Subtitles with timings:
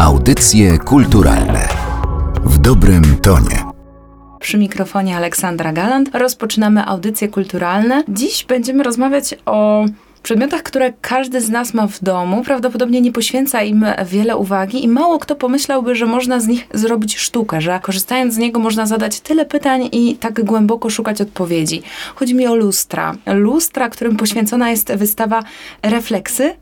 [0.00, 1.68] Audycje kulturalne
[2.44, 3.64] w dobrym tonie.
[4.40, 8.04] Przy mikrofonie Aleksandra Galant rozpoczynamy audycje kulturalne.
[8.08, 9.84] Dziś będziemy rozmawiać o
[10.22, 14.88] przedmiotach, które każdy z nas ma w domu, prawdopodobnie nie poświęca im wiele uwagi i
[14.88, 19.20] mało kto pomyślałby, że można z nich zrobić sztukę, że korzystając z niego można zadać
[19.20, 21.82] tyle pytań i tak głęboko szukać odpowiedzi.
[22.14, 23.14] Chodzi mi o lustra.
[23.26, 25.42] Lustra, którym poświęcona jest wystawa
[25.82, 26.54] Refleksy,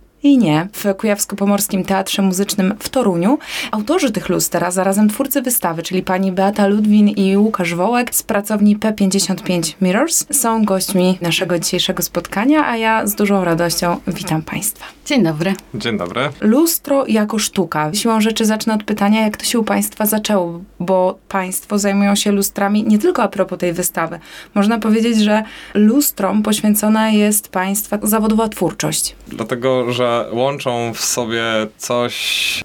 [0.72, 3.38] w Kujawsko-Pomorskim Teatrze Muzycznym w Toruniu.
[3.70, 8.22] Autorzy tych luster, a zarazem twórcy wystawy, czyli pani Beata Ludwin i Łukasz Wołek z
[8.22, 14.84] pracowni P55 Mirrors są gośćmi naszego dzisiejszego spotkania, a ja z dużą radością witam Państwa.
[15.06, 15.54] Dzień dobry.
[15.74, 16.28] Dzień dobry.
[16.40, 17.90] Lustro jako sztuka.
[17.94, 22.32] Siłą rzeczy zacznę od pytania, jak to się u Państwa zaczęło, bo Państwo zajmują się
[22.32, 24.18] lustrami nie tylko a propos tej wystawy.
[24.54, 25.42] Można powiedzieć, że
[25.74, 29.16] lustrom poświęcona jest Państwa zawodowa twórczość.
[29.28, 31.42] Dlatego, że łączą w sobie
[31.76, 32.14] coś,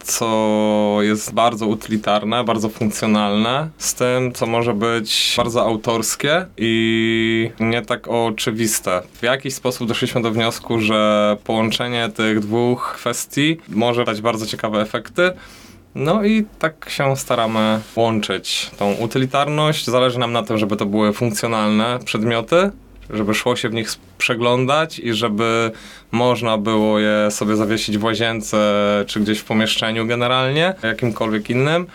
[0.03, 7.81] co jest bardzo utylitarne, bardzo funkcjonalne, z tym, co może być bardzo autorskie i nie
[7.81, 9.01] tak oczywiste.
[9.13, 14.81] W jakiś sposób doszliśmy do wniosku, że połączenie tych dwóch kwestii może dać bardzo ciekawe
[14.81, 15.31] efekty.
[15.95, 19.85] No i tak się staramy łączyć tą utylitarność.
[19.85, 22.71] Zależy nam na tym, żeby to były funkcjonalne przedmioty,
[23.09, 25.71] żeby szło się w nich przeglądać i żeby
[26.11, 31.87] można było je sobie zawiesić w łazience czy gdzieś w pomieszczeniu generalnie, jakimkolwiek innym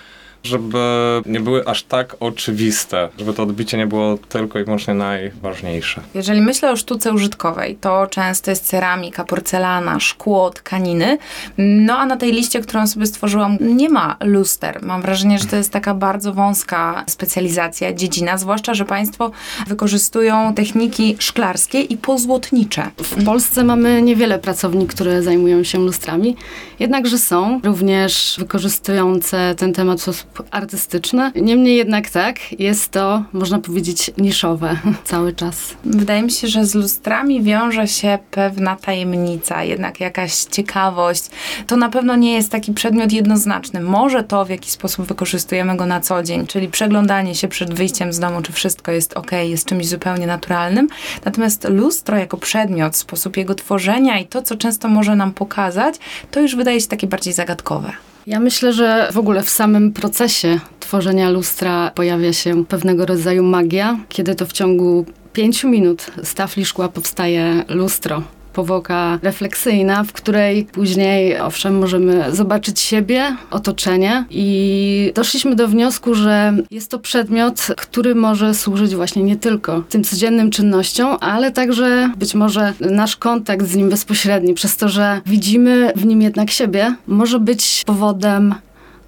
[0.48, 0.78] żeby
[1.26, 6.00] nie były aż tak oczywiste, żeby to odbicie nie było tylko i wyłącznie najważniejsze.
[6.14, 11.18] Jeżeli myślę o sztuce użytkowej, to często jest ceramika, porcelana, szkło, tkaniny.
[11.58, 14.82] No a na tej liście, którą sobie stworzyłam, nie ma luster.
[14.82, 19.30] Mam wrażenie, że to jest taka bardzo wąska specjalizacja, dziedzina, zwłaszcza, że Państwo
[19.66, 22.90] wykorzystują techniki szklarskie i pozłotnicze.
[22.98, 26.36] W Polsce mamy niewiele pracowni, które zajmują się lustrami,
[26.78, 31.32] jednakże są również wykorzystujące ten temat w sposób artystyczne.
[31.34, 35.74] Niemniej jednak tak, jest to, można powiedzieć, niszowe cały czas.
[35.84, 41.24] Wydaje mi się, że z lustrami wiąże się pewna tajemnica, jednak jakaś ciekawość.
[41.66, 43.80] To na pewno nie jest taki przedmiot jednoznaczny.
[43.80, 48.12] Może to, w jaki sposób wykorzystujemy go na co dzień, czyli przeglądanie się przed wyjściem
[48.12, 50.88] z domu, czy wszystko jest ok, jest czymś zupełnie naturalnym.
[51.24, 55.94] Natomiast lustro jako przedmiot, sposób jego tworzenia i to, co często może nam pokazać,
[56.30, 58.07] to już wydaje się takie bardziej zagadkowe.
[58.28, 63.98] Ja myślę, że w ogóle w samym procesie tworzenia lustra pojawia się pewnego rodzaju magia,
[64.08, 68.22] kiedy to w ciągu pięciu minut z tafli szkła powstaje lustro
[68.52, 74.24] powłoka refleksyjna, w której później, owszem, możemy zobaczyć siebie, otoczenie.
[74.30, 80.04] I doszliśmy do wniosku, że jest to przedmiot, który może służyć właśnie nie tylko tym
[80.04, 85.92] codziennym czynnościom, ale także być może nasz kontakt z nim bezpośredni, przez to, że widzimy
[85.96, 88.54] w nim jednak siebie, może być powodem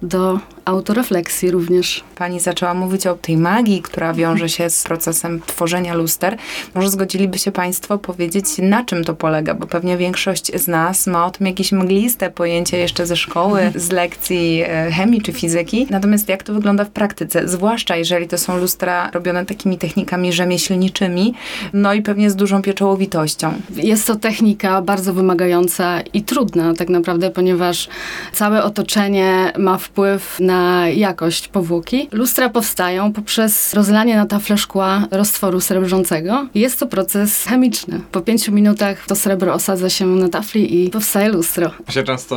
[0.01, 2.03] do autorefleksji również.
[2.15, 6.37] Pani zaczęła mówić o tej magii, która wiąże się z procesem tworzenia luster.
[6.75, 11.25] Może zgodziliby się Państwo powiedzieć, na czym to polega, bo pewnie większość z nas ma
[11.25, 15.87] o tym jakieś mgliste pojęcie jeszcze ze szkoły, z lekcji e, chemii czy fizyki.
[15.89, 21.33] Natomiast jak to wygląda w praktyce, zwłaszcza jeżeli to są lustra robione takimi technikami rzemieślniczymi,
[21.73, 23.53] no i pewnie z dużą pieczołowitością.
[23.75, 27.87] Jest to technika bardzo wymagająca i trudna tak naprawdę, ponieważ
[28.33, 32.07] całe otoczenie ma wpływ na na jakość powłoki.
[32.11, 36.47] Lustra powstają poprzez rozlanie na tafle szkła roztworu srebrzącego.
[36.55, 38.01] Jest to proces chemiczny.
[38.11, 41.71] Po pięciu minutach to srebro osadza się na tafli i powstaje lustro.
[41.87, 42.35] My się często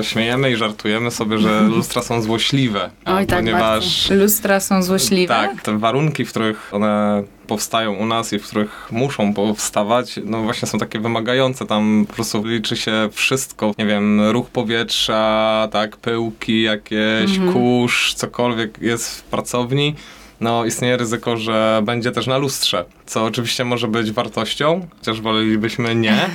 [0.00, 2.90] e, śmiejemy i żartujemy sobie, że lustra są złośliwe.
[3.04, 4.22] Oj, tak ponieważ bardzo.
[4.22, 5.34] lustra są złośliwe?
[5.34, 10.42] Tak, te warunki, w których one powstają u nas i w których muszą powstawać, no
[10.42, 11.66] właśnie są takie wymagające.
[11.66, 13.74] Tam po prostu liczy się wszystko.
[13.78, 17.52] Nie wiem, ruch powietrza, tak, pyłki jakieś, mhm.
[17.52, 19.94] kurz, cokolwiek jest w pracowni
[20.40, 25.94] no istnieje ryzyko, że będzie też na lustrze, co oczywiście może być wartością, chociaż wolelibyśmy
[25.94, 26.30] nie.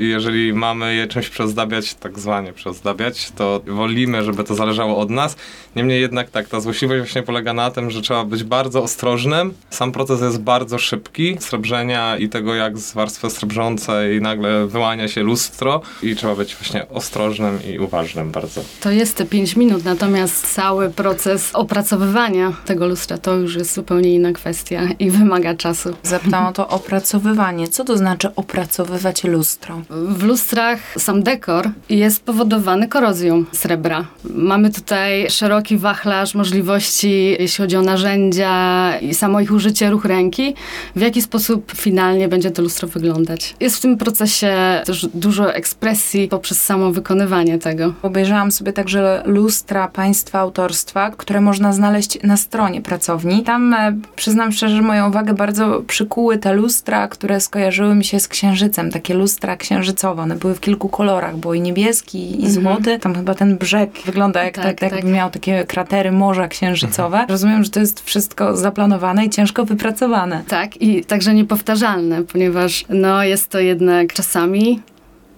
[0.00, 5.10] I jeżeli mamy je czymś przezdabiać, tak zwanie przezdabiać, to wolimy, żeby to zależało od
[5.10, 5.36] nas.
[5.76, 9.54] Niemniej jednak tak, ta złośliwość właśnie polega na tym, że trzeba być bardzo ostrożnym.
[9.70, 15.22] Sam proces jest bardzo szybki, srebrzenia i tego, jak z warstwy srebrzącej nagle wyłania się
[15.22, 18.60] lustro i trzeba być właśnie ostrożnym i uważnym bardzo.
[18.80, 24.14] To jest te 5 minut, natomiast cały proces opracowywania tego lustra to już jest zupełnie
[24.14, 25.96] inna kwestia i wymaga czasu.
[26.12, 27.68] Zapytałam o to opracowywanie.
[27.68, 29.80] Co to znaczy opracowywać lustro?
[29.90, 34.04] W lustrach sam dekor jest powodowany korozją srebra.
[34.24, 38.52] Mamy tutaj szeroki wachlarz możliwości, jeśli chodzi o narzędzia
[39.00, 40.54] i samo ich użycie, ruch ręki,
[40.96, 43.54] w jaki sposób finalnie będzie to lustro wyglądać.
[43.60, 47.92] Jest w tym procesie też dużo ekspresji poprzez samo wykonywanie tego.
[48.02, 53.42] Obejrzałam sobie także lustra państwa autorstwa, które można znaleźć na stronie pracowni.
[53.42, 58.20] Tam e, przyznam szczerze, że moją uwagę bardzo przykuły te lustra, które skojarzyły mi się
[58.20, 58.90] z księżycem.
[58.90, 60.22] Takie lustra księżycowe.
[60.22, 61.36] One były w kilku kolorach.
[61.36, 62.98] Było i niebieski, i złoty.
[62.98, 65.04] Tam chyba ten brzeg wygląda jak, Tak, tak, tak, tak.
[65.04, 67.26] miał takie kratery morza księżycowe.
[67.28, 70.42] Rozumiem, że to jest wszystko zaplanowane i ciężko wypracowane.
[70.48, 74.80] Tak, i także niepowtarzalne, ponieważ no, jest to jednak czasami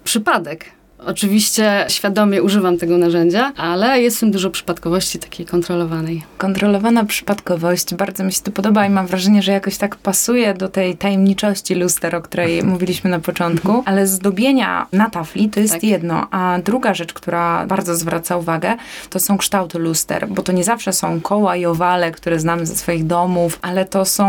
[0.05, 0.65] przypadek.
[1.07, 6.23] Oczywiście świadomie używam tego narzędzia, ale jest w tym dużo przypadkowości takiej kontrolowanej.
[6.39, 10.69] Kontrolowana przypadkowość, bardzo mi się to podoba i mam wrażenie, że jakoś tak pasuje do
[10.69, 15.85] tej tajemniczości luster, o której mówiliśmy na początku, ale zdobienia na tafli to jest Tak.
[15.85, 18.77] jedno, a druga rzecz, która bardzo zwraca uwagę,
[19.11, 22.77] to są kształty luster, bo to nie zawsze są koła i owale, które znamy ze
[22.77, 24.25] swoich domów, ale to są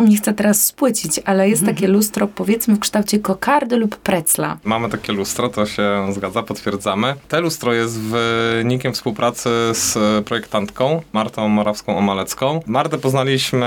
[0.00, 4.58] nie chcę teraz spłycić, ale jest takie lustro, powiedzmy, w kształcie kokardy lub precla.
[4.64, 7.14] Mamy takie lustro, to się zgadza, potwierdzamy.
[7.28, 12.60] Te lustro jest wynikiem współpracy z projektantką Martą Morawską-Omalecką.
[12.66, 13.60] Martę poznaliśmy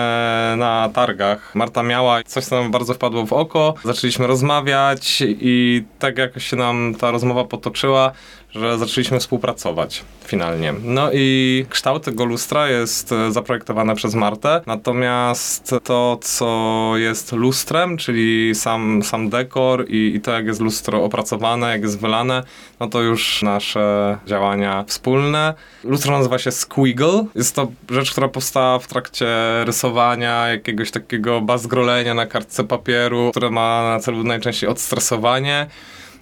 [0.58, 1.56] na targach.
[1.56, 3.74] Marta miała coś, co nam bardzo wpadło w oko.
[3.84, 8.12] Zaczęliśmy rozmawiać i tak jakoś się nam ta rozmowa potoczyła,
[8.56, 10.74] że zaczęliśmy współpracować finalnie.
[10.84, 17.98] No i kształt tego lustra jest e, zaprojektowane przez Martę, natomiast to, co jest lustrem,
[17.98, 22.44] czyli sam, sam dekor i, i to, jak jest lustro opracowane, jak jest wylane,
[22.80, 25.54] no to już nasze działania wspólne.
[25.84, 27.26] Lustro nazywa się Squiggle.
[27.36, 29.28] Jest to rzecz, która powstała w trakcie
[29.66, 35.68] rysowania, jakiegoś takiego bazgrolenia na kartce papieru, które ma na celu najczęściej odstresowanie.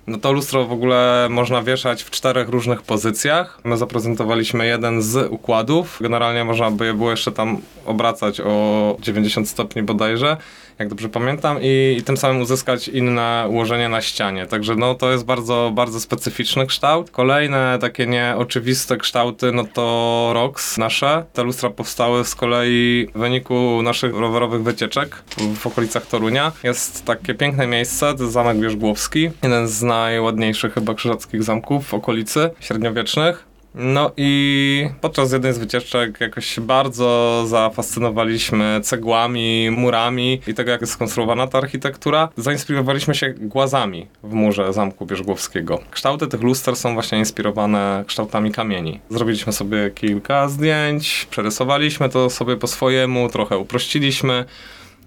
[0.07, 3.59] No to lustro w ogóle można wieszać w czterech różnych pozycjach.
[3.63, 5.97] My zaprezentowaliśmy jeden z układów.
[6.01, 10.37] Generalnie można by je było jeszcze tam obracać o 90 stopni bodajże,
[10.79, 14.45] jak dobrze pamiętam, i, i tym samym uzyskać inne ułożenie na ścianie.
[14.45, 17.11] Także no to jest bardzo, bardzo specyficzny kształt.
[17.11, 21.25] Kolejne takie nieoczywiste kształty, no to ROX nasze.
[21.33, 25.23] Te lustra powstały z kolei w wyniku naszych rowerowych wycieczek
[25.55, 26.51] w, okolicach Torunia.
[26.63, 29.29] Jest takie piękne miejsce, to jest Zamek Wierzbłowski.
[29.43, 33.52] Jeden z najładniejszych chyba krzyżackich zamków w okolicy średniowiecznych.
[33.75, 40.81] No i podczas jednej z wycieczek jakoś się bardzo zafascynowaliśmy cegłami, murami i tego, jak
[40.81, 42.29] jest skonstruowana ta architektura.
[42.37, 45.79] Zainspirowaliśmy się głazami w murze Zamku Bierzgłowskiego.
[45.91, 48.99] Kształty tych luster są właśnie inspirowane kształtami kamieni.
[49.09, 54.45] Zrobiliśmy sobie kilka zdjęć, przerysowaliśmy to sobie po swojemu, trochę uprościliśmy.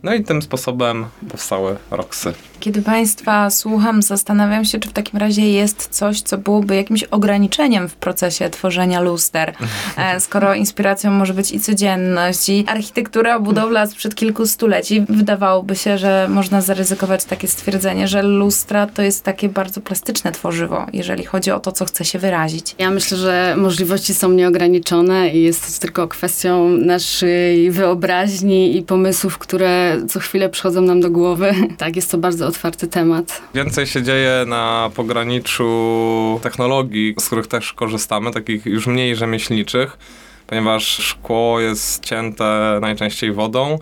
[0.03, 2.35] No i tym sposobem powstały roksy.
[2.61, 7.89] Kiedy Państwa słucham, zastanawiam się, czy w takim razie jest coś, co byłoby jakimś ograniczeniem
[7.89, 9.55] w procesie tworzenia luster.
[9.97, 15.99] E, Skoro inspiracją może być i codzienność, i architektura, budowla sprzed kilku stuleci, wydawałoby się,
[15.99, 21.51] że można zaryzykować takie stwierdzenie, że lustra to jest takie bardzo plastyczne tworzywo, jeżeli chodzi
[21.51, 22.75] o to, co chce się wyrazić.
[22.79, 29.39] Ja myślę, że możliwości są nieograniczone i jest to tylko kwestią naszej wyobraźni i pomysłów,
[29.39, 31.55] które co chwilę przychodzą nam do głowy.
[31.79, 33.43] Tak, jest to bardzo otwarty temat.
[33.55, 39.99] Więcej się dzieje na pograniczu technologii, z których też korzystamy, takich już mniej rzemieślniczych,
[40.47, 43.79] ponieważ szkło jest cięte najczęściej wodą.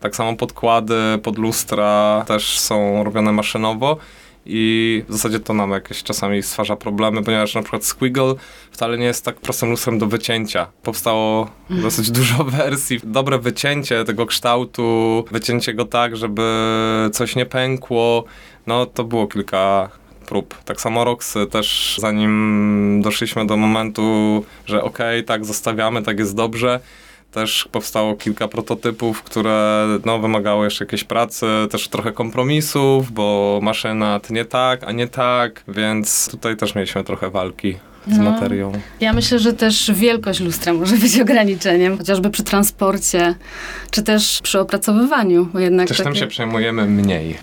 [0.00, 3.96] Tak samo podkłady pod lustra też są robione maszynowo.
[4.46, 8.34] I w zasadzie to nam jakieś czasami stwarza problemy, ponieważ na przykład Squiggle
[8.70, 10.66] wcale nie jest tak prostym lustrem do wycięcia.
[10.82, 13.00] Powstało dosyć dużo wersji.
[13.04, 16.42] Dobre wycięcie tego kształtu, wycięcie go tak, żeby
[17.12, 18.24] coś nie pękło,
[18.66, 19.88] no to było kilka
[20.26, 20.54] prób.
[20.64, 26.80] Tak samo Roxy też zanim doszliśmy do momentu, że okej, tak zostawiamy, tak jest dobrze,
[27.32, 34.20] też powstało kilka prototypów, które no, wymagały jeszcze jakiejś pracy, też trochę kompromisów, bo maszyna
[34.20, 38.30] tnie tak, a nie tak, więc tutaj też mieliśmy trochę walki z No.
[38.30, 38.72] materią.
[39.00, 43.34] Ja myślę, że też wielkość lustra może być ograniczeniem, chociażby przy transporcie,
[43.90, 47.38] czy też przy opracowywaniu, bo jednak Też tym takie- się przejmujemy mniej.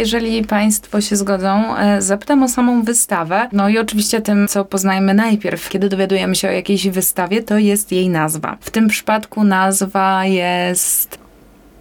[0.00, 3.48] Jeżeli Państwo się zgodzą, e, zapytam o samą wystawę.
[3.52, 7.92] No i oczywiście tym, co poznajmy najpierw, kiedy dowiadujemy się o jakiejś wystawie, to jest
[7.92, 8.56] jej nazwa.
[8.60, 11.18] W tym przypadku nazwa jest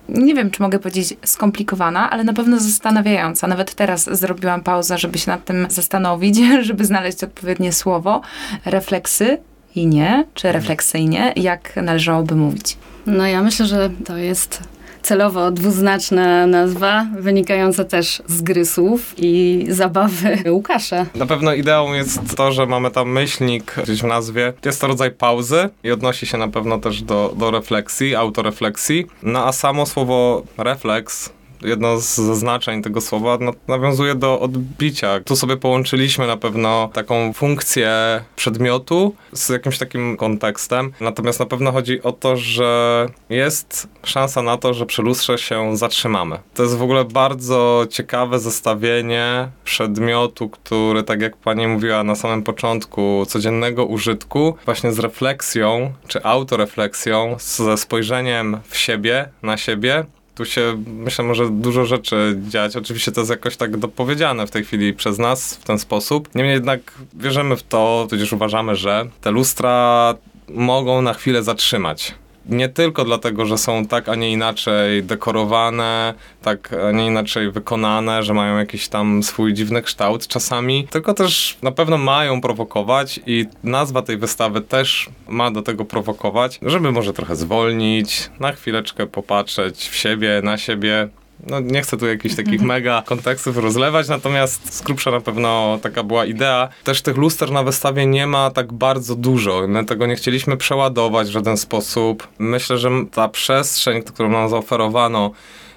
[0.10, 3.48] nie wiem, czy mogę powiedzieć skomplikowana, ale na pewno zastanawiająca.
[3.48, 8.22] Nawet teraz zrobiłam pauzę, żeby się nad tym zastanowić, żeby znaleźć odpowiednie słowo.
[8.66, 9.38] Refleksy
[9.76, 12.78] refleksyjnie czy refleksyjnie, jak należałoby mówić?
[13.06, 14.64] No ja myślę, że to jest
[15.02, 21.06] celowo dwuznaczna nazwa, wynikająca też z gry słów i zabawy Łukasza.
[21.16, 24.54] Na pewno ideą jest to, że mamy tam myślnik gdzieś w nazwie.
[24.66, 29.06] Jest to rodzaj pauzy i odnosi się na pewno też do, do refleksji, autorefleksji.
[29.24, 33.38] No a samo słowo refleks jedno z znaczeń tego słowa
[33.68, 35.20] nawiązuje do odbicia.
[35.20, 37.92] Tu sobie połączyliśmy na pewno taką funkcję
[38.36, 40.92] przedmiotu z jakimś takim kontekstem.
[41.02, 45.78] Natomiast na pewno chodzi o to, że jest szansa na to, że przy lustrze się
[45.78, 46.40] zatrzymamy.
[46.54, 52.44] To jest w ogóle bardzo ciekawe zestawienie przedmiotu, który, tak jak pani mówiła na samym
[52.44, 60.06] początku, codziennego użytku, właśnie z refleksją, czy autorefleksją, ze spojrzeniem w siebie, na siebie
[60.40, 62.76] tu się, myślę, może dużo rzeczy dziać.
[62.76, 66.36] Oczywiście to jest jakoś tak dopowiedziane w tej chwili przez nas w ten sposób.
[66.36, 70.16] Niemniej jednak wierzymy w to, tudzież uważamy, że te lustra
[70.50, 72.16] mogą na chwilę zatrzymać
[72.50, 78.24] nie tylko dlatego, że są tak, a nie inaczej dekorowane, tak, a nie inaczej wykonane,
[78.24, 83.46] że mają jakiś tam swój dziwny kształt czasami, tylko też na pewno mają prowokować i
[83.64, 89.90] nazwa tej wystawy też ma do tego prowokować, żeby może trochę zwolnić, na chwileczkę popatrzeć
[89.90, 91.10] w siebie, na siebie,
[91.48, 96.04] no nie chcę tu jakichś takich mega kontekstów rozlewać, natomiast z grubsza na pewno taka
[96.04, 96.70] była idea.
[96.84, 99.68] Też tych luster na wystawie nie ma tak bardzo dużo.
[99.68, 102.28] My tego nie chcieliśmy przeładować w żaden sposób.
[102.40, 105.32] Myślę, że ta przestrzeń, którą nam zaoferowano,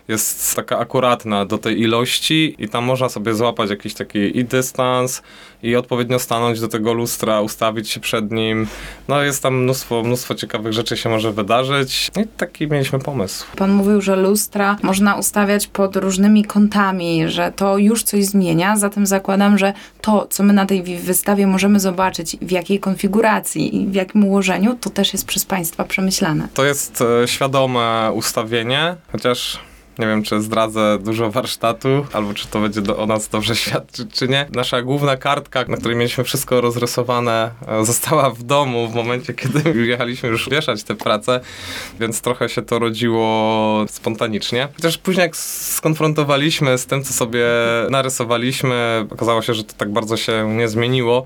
[0.09, 5.23] jest taka akuratna do tej ilości i tam można sobie złapać jakiś taki i dystans
[5.63, 8.67] i odpowiednio stanąć do tego lustra, ustawić się przed nim.
[9.09, 13.47] No jest tam mnóstwo, mnóstwo ciekawych rzeczy się może wydarzyć i taki mieliśmy pomysł.
[13.57, 19.07] Pan mówił, że lustra można ustawiać pod różnymi kątami, że to już coś zmienia, zatem
[19.07, 23.95] zakładam, że to, co my na tej wystawie możemy zobaczyć, w jakiej konfiguracji i w
[23.95, 26.49] jakim ułożeniu, to też jest przez Państwa przemyślane.
[26.55, 29.61] To jest e, świadome ustawienie, chociaż
[29.99, 34.13] nie wiem, czy zdradzę dużo warsztatu, albo czy to będzie do, o nas dobrze świadczyć,
[34.13, 34.47] czy nie.
[34.53, 39.87] Nasza główna kartka, na której mieliśmy wszystko rozrysowane, e, została w domu w momencie, kiedy
[39.87, 41.41] jechaliśmy już wieszać te prace,
[42.01, 44.69] więc trochę się to rodziło spontanicznie.
[44.77, 47.47] Chociaż później jak skonfrontowaliśmy z tym, co sobie
[47.91, 51.25] narysowaliśmy, okazało się, że to tak bardzo się nie zmieniło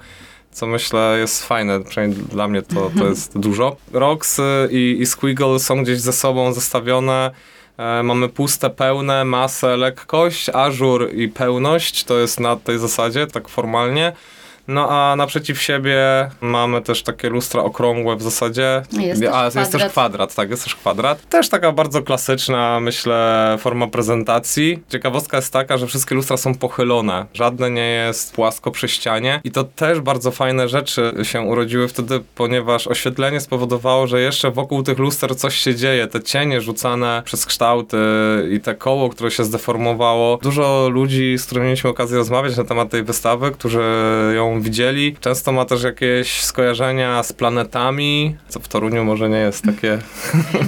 [0.56, 3.10] co myślę jest fajne, przynajmniej dla mnie to, to mhm.
[3.10, 3.76] jest dużo.
[3.92, 7.30] Rox i, i Squiggle są gdzieś ze sobą zestawione
[7.78, 12.04] mamy puste, pełne, masę, lekkość, ażur i pełność.
[12.04, 14.12] To jest na tej zasadzie, tak formalnie.
[14.68, 15.98] No a naprzeciw siebie
[16.40, 18.82] mamy też takie lustra okrągłe w zasadzie.
[18.92, 19.72] Jest a, jest kwadrat.
[19.72, 21.28] też kwadrat, tak, jest też kwadrat.
[21.28, 24.78] Też taka bardzo klasyczna, myślę, forma prezentacji.
[24.88, 27.26] Ciekawostka jest taka, że wszystkie lustra są pochylone.
[27.34, 32.20] Żadne nie jest płasko przy ścianie i to też bardzo fajne rzeczy się urodziły wtedy,
[32.34, 36.06] ponieważ oświetlenie spowodowało, że jeszcze wokół tych luster coś się dzieje.
[36.06, 37.98] Te cienie rzucane przez kształty
[38.52, 40.38] i te koło, które się zdeformowało.
[40.42, 43.82] Dużo ludzi, z którymi mieliśmy okazję rozmawiać na temat tej wystawy, którzy
[44.36, 45.16] ją widzieli.
[45.20, 49.98] Często ma też jakieś skojarzenia z planetami, co w Toruniu może nie jest takie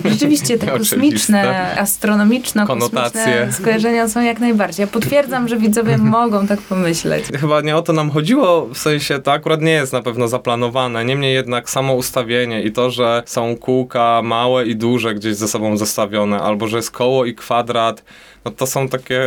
[0.13, 3.49] Rzeczywiście te kosmiczne, astronomiczne, konotacje.
[3.53, 4.83] skojarzenia są jak najbardziej.
[4.83, 7.25] Ja potwierdzam, że widzowie mogą tak pomyśleć.
[7.41, 11.05] Chyba nie o to nam chodziło, w sensie to akurat nie jest na pewno zaplanowane.
[11.05, 15.77] Niemniej jednak samo ustawienie i to, że są kółka małe i duże gdzieś ze sobą
[15.77, 18.05] zestawione, albo że jest koło i kwadrat,
[18.45, 19.21] no to są takie,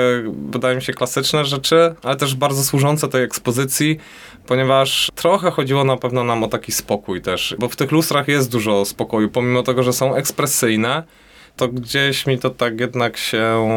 [0.49, 3.97] wydaje mi się, klasyczne rzeczy, ale też bardzo służące tej ekspozycji,
[4.51, 8.51] ponieważ trochę chodziło na pewno nam o taki spokój też, bo w tych lustrach jest
[8.51, 11.03] dużo spokoju, pomimo tego, że są ekspresyjne,
[11.55, 13.67] to gdzieś mi to tak jednak się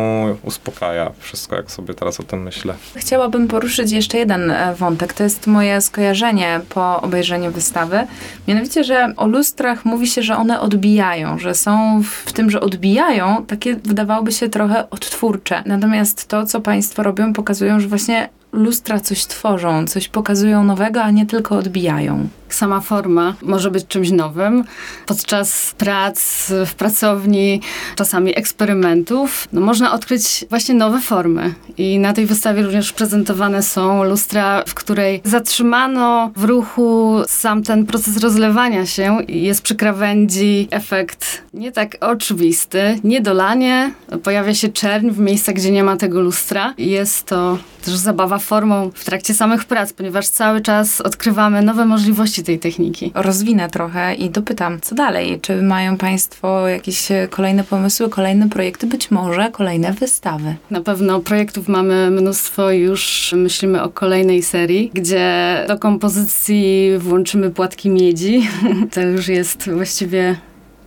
[0.42, 2.74] uspokaja wszystko, jak sobie teraz o tym myślę.
[2.96, 5.12] Chciałabym poruszyć jeszcze jeden e, wątek.
[5.12, 8.06] To jest moje skojarzenie po obejrzeniu wystawy.
[8.48, 13.44] Mianowicie, że o lustrach mówi się, że one odbijają, że są w tym, że odbijają,
[13.46, 15.62] takie wydawałoby się trochę odtwórcze.
[15.66, 21.10] Natomiast to, co Państwo robią, pokazują, że właśnie lustra coś tworzą, coś pokazują nowego, a
[21.10, 22.28] nie tylko odbijają.
[22.54, 24.64] Sama forma może być czymś nowym.
[25.06, 27.60] Podczas prac w pracowni,
[27.96, 31.54] czasami eksperymentów, no można odkryć właśnie nowe formy.
[31.78, 37.86] I na tej wystawie również prezentowane są lustra, w której zatrzymano w ruchu sam ten
[37.86, 43.92] proces rozlewania się i jest przy krawędzi efekt nie tak oczywisty, niedolanie,
[44.22, 46.74] pojawia się czerń w miejscach, gdzie nie ma tego lustra.
[46.78, 52.42] Jest to też zabawa formą w trakcie samych prac, ponieważ cały czas odkrywamy nowe możliwości
[52.44, 53.10] tej techniki.
[53.14, 55.40] Rozwinę trochę i dopytam, co dalej?
[55.40, 60.54] Czy mają Państwo jakieś e, kolejne pomysły, kolejne projekty, być może kolejne wystawy?
[60.70, 67.90] Na pewno projektów mamy mnóstwo, już myślimy o kolejnej serii, gdzie do kompozycji włączymy płatki
[67.90, 68.48] miedzi.
[68.94, 70.36] To już jest właściwie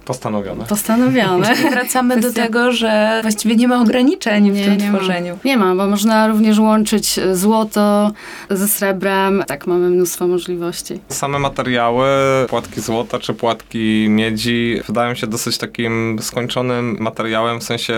[0.07, 0.65] Postanowione.
[0.65, 1.55] postanowione.
[1.71, 4.97] Wracamy do tego, że właściwie nie ma ograniczeń w tym nie ma.
[4.97, 5.37] tworzeniu.
[5.45, 8.11] Nie ma, bo można również łączyć złoto
[8.49, 9.43] ze srebrem.
[9.47, 10.99] Tak, mamy mnóstwo możliwości.
[11.09, 12.07] Same materiały,
[12.49, 17.95] płatki złota czy płatki miedzi, wydają się dosyć takim skończonym materiałem, w sensie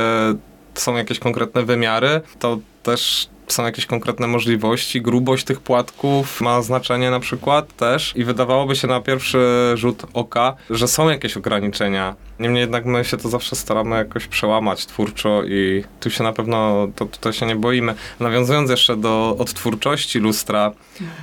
[0.73, 7.11] są jakieś konkretne wymiary, to też są jakieś konkretne możliwości, grubość tych płatków ma znaczenie
[7.11, 9.39] na przykład też i wydawałoby się na pierwszy
[9.75, 12.15] rzut oka, że są jakieś ograniczenia.
[12.39, 16.87] Niemniej jednak my się to zawsze staramy jakoś przełamać twórczo i tu się na pewno,
[16.95, 17.95] to tutaj się nie boimy.
[18.19, 20.71] Nawiązując jeszcze do odtwórczości lustra,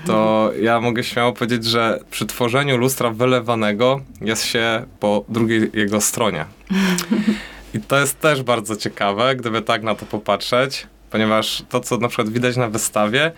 [0.07, 6.01] to ja mogę śmiało powiedzieć, że przy tworzeniu lustra wylewanego jest się po drugiej jego
[6.01, 6.45] stronie.
[7.75, 12.09] I to jest też bardzo ciekawe, gdyby tak na to popatrzeć, ponieważ to, co na
[12.09, 13.33] przykład widać na wystawie,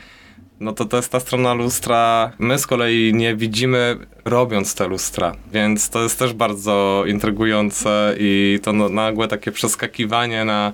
[0.60, 2.32] no to to jest ta strona lustra.
[2.38, 8.58] My z kolei nie widzimy robiąc te lustra, więc to jest też bardzo intrygujące i
[8.62, 10.72] to nagłe takie przeskakiwanie na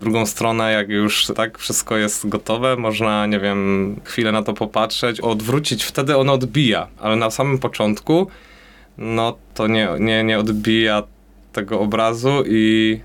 [0.00, 5.20] drugą stronę, jak już tak wszystko jest gotowe, można, nie wiem, chwilę na to popatrzeć,
[5.20, 8.26] odwrócić, wtedy ono odbija, ale na samym początku
[8.98, 11.02] no to nie, nie, nie odbija
[11.52, 13.00] tego obrazu i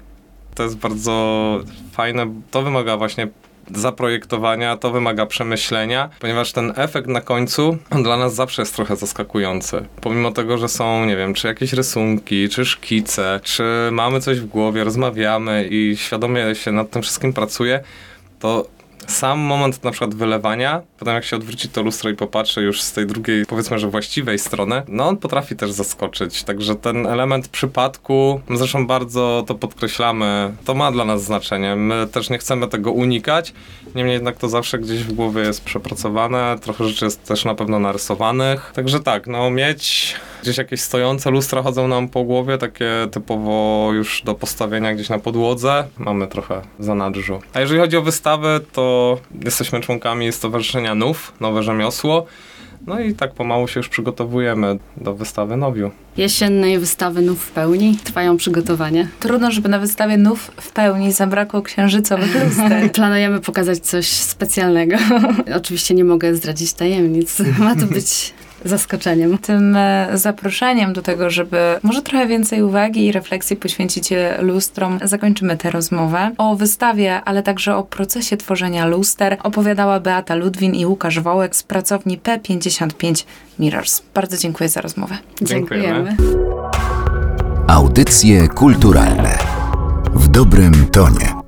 [0.55, 1.59] to jest bardzo
[1.91, 2.33] fajne.
[2.51, 3.27] To wymaga właśnie
[3.75, 9.85] zaprojektowania, to wymaga przemyślenia, ponieważ ten efekt na końcu dla nas zawsze jest trochę zaskakujący.
[10.01, 14.45] Pomimo tego, że są, nie wiem, czy jakieś rysunki, czy szkice, czy mamy coś w
[14.45, 17.83] głowie, rozmawiamy i świadomie się nad tym wszystkim pracuje,
[18.39, 18.67] to
[19.07, 22.93] sam moment na przykład wylewania, potem jak się odwróci to lustro i popatrzy już z
[22.93, 26.43] tej drugiej, powiedzmy, że właściwej strony, no on potrafi też zaskoczyć.
[26.43, 31.75] Także ten element przypadku, zresztą bardzo to podkreślamy, to ma dla nas znaczenie.
[31.75, 33.53] My też nie chcemy tego unikać,
[33.95, 37.79] niemniej jednak to zawsze gdzieś w głowie jest przepracowane, trochę rzeczy jest też na pewno
[37.79, 38.71] narysowanych.
[38.75, 44.21] Także tak, no mieć gdzieś jakieś stojące lustra chodzą nam po głowie, takie typowo już
[44.21, 45.87] do postawienia gdzieś na podłodze.
[45.97, 47.39] Mamy trochę zanadrzu.
[47.53, 48.84] A jeżeli chodzi o wystawy, to
[49.45, 52.25] jesteśmy członkami Stowarzyszenia NUF, Nowe Rzemiosło.
[52.87, 55.91] No i tak pomału się już przygotowujemy do wystawy Nowiu.
[56.17, 59.07] Jesiennej wystawy Nów w pełni trwają przygotowania.
[59.19, 62.91] Trudno, żeby na wystawie nów w pełni zabrakło księżycowych luster.
[62.91, 64.95] Planujemy pokazać coś specjalnego.
[65.59, 67.41] Oczywiście nie mogę zdradzić tajemnic.
[67.59, 68.33] Ma to być
[68.65, 69.37] zaskoczeniem.
[69.37, 74.09] Tym e, zaproszeniem do tego, żeby może trochę więcej uwagi i refleksji poświęcić
[74.39, 76.31] lustrom, zakończymy tę rozmowę.
[76.37, 81.63] O wystawie, ale także o procesie tworzenia luster opowiadała Beata Ludwin i Łukasz Wołek z
[81.63, 83.25] pracowni P55
[83.59, 84.01] Mirrors.
[84.13, 85.17] Bardzo dziękuję za rozmowę.
[85.41, 86.15] Dziękujemy.
[87.67, 89.37] Audycje kulturalne
[90.15, 91.44] w dobrym tonie.